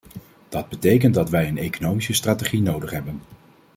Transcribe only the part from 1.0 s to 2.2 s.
dat wij een economische